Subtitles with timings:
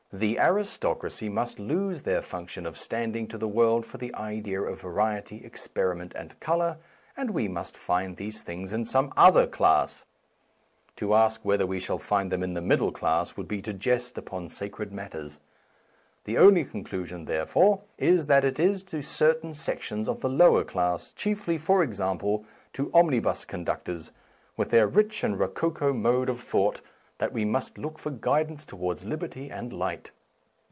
[0.13, 4.81] The aristocracy must lose their function of standing to the world for the idea of
[4.81, 6.79] variety, experiment, and colour,
[7.15, 10.03] and we must find these things in some other class.
[10.97, 14.17] To ask whether we shall find them in the middle class would be to jest
[14.17, 15.39] upon sacred matters.
[16.25, 21.13] The only conclusion, therefore, is that it is to certain sections of the lower class,
[21.13, 22.43] chiefly, for example,
[22.73, 24.11] to omnibus con A Defence of Slang ductors,
[24.57, 26.81] with their rich and rococo mode of thought,
[27.17, 30.09] that we must look for guidance towards liberty and light.